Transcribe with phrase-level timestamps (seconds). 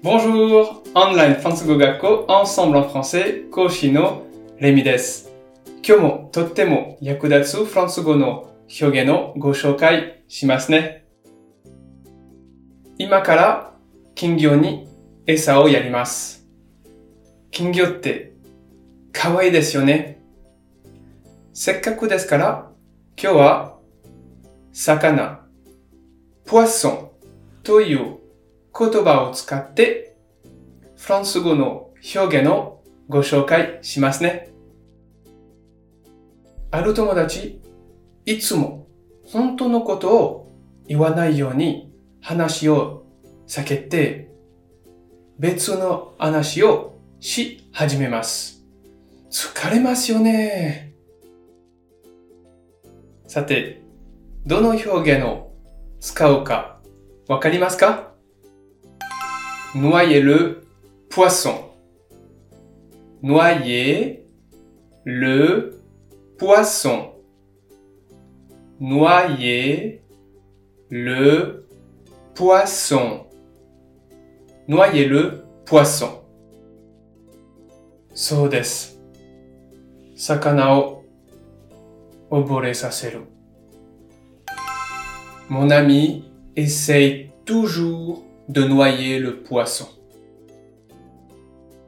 [0.00, 0.84] Bonjour!
[0.94, 4.22] オンラインフランス語学校 Ensemble en français 講師の
[4.60, 5.32] レミです。
[5.84, 8.48] 今日もとっても役立つフランス語の
[8.80, 11.04] 表現をご紹介しますね。
[12.96, 13.72] 今から
[14.14, 14.86] 金魚に
[15.26, 16.46] 餌をやります。
[17.50, 18.34] 金魚って
[19.12, 20.22] 可愛いですよね。
[21.52, 22.70] せっかくですから
[23.20, 23.78] 今日は
[24.72, 25.40] 魚、
[26.46, 27.10] ポワソン
[27.64, 28.27] という
[28.78, 30.16] 言葉を使って
[30.96, 34.50] フランス語の表現をご紹介しますね。
[36.70, 37.60] ある友達、
[38.24, 38.86] いつも
[39.24, 40.52] 本当のことを
[40.86, 43.04] 言わないように話を
[43.46, 44.30] 避けて
[45.38, 48.64] 別の話をし始めます。
[49.30, 50.92] 疲れますよね。
[53.26, 53.82] さて、
[54.46, 55.52] どの表現を
[56.00, 56.80] 使うか
[57.26, 58.12] わかりますか？
[59.75, 60.63] Noyer le
[61.09, 61.55] poisson.
[63.21, 64.25] Noyer
[65.05, 65.79] le
[66.37, 67.13] poisson.
[68.79, 70.01] Noyer
[70.89, 71.65] le
[72.35, 73.25] poisson.
[74.67, 76.23] Noyer le poisson.
[78.15, 78.99] そうです。
[80.15, 81.03] 魚を
[82.29, 83.21] 溺れさせる。
[85.49, 89.86] Mon ami essaye toujours de noyer le poisson.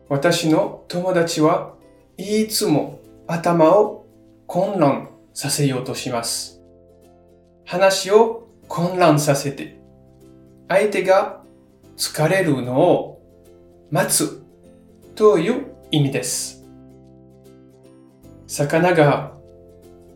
[0.08, 1.74] 私の友達は
[2.16, 4.06] いつも頭を
[4.46, 6.60] 混乱させようとします。
[7.64, 9.80] 話を混乱させて、
[10.68, 11.42] 相手が
[11.96, 13.22] 疲れるのを
[13.90, 14.42] 待つ
[15.14, 16.64] という意味です。
[18.46, 19.32] 魚が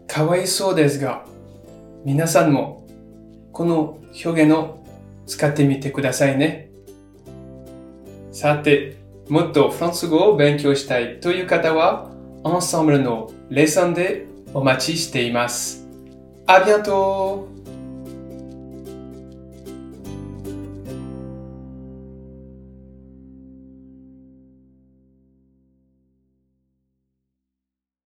[0.06, 1.24] かわいそうですが、
[2.04, 2.86] 皆さんも
[3.52, 4.83] この表現を
[5.26, 6.70] 使ってみてくださいね。
[8.32, 8.96] さて、
[9.28, 12.10] もっとフランス語を勉強したいという方は、
[12.42, 15.88] アンサンブルのレッスンでお待ちしています。
[16.46, 17.73] ありがとう